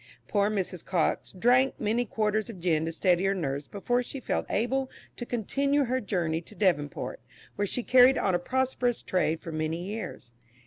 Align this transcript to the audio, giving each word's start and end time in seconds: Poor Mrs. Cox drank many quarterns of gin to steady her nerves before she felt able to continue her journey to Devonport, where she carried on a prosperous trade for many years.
Poor 0.27 0.49
Mrs. 0.49 0.83
Cox 0.83 1.31
drank 1.31 1.79
many 1.79 2.05
quarterns 2.05 2.49
of 2.49 2.59
gin 2.59 2.85
to 2.87 2.91
steady 2.91 3.23
her 3.25 3.35
nerves 3.35 3.67
before 3.67 4.01
she 4.01 4.19
felt 4.19 4.47
able 4.49 4.89
to 5.15 5.27
continue 5.27 5.85
her 5.85 6.01
journey 6.01 6.41
to 6.41 6.55
Devonport, 6.55 7.19
where 7.55 7.67
she 7.67 7.83
carried 7.83 8.17
on 8.17 8.33
a 8.33 8.39
prosperous 8.39 9.03
trade 9.03 9.41
for 9.41 9.51
many 9.51 9.83
years. 9.85 10.31